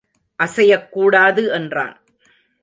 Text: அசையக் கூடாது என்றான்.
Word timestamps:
அசையக் 0.39 0.91
கூடாது 0.91 1.51
என்றான். 1.51 2.01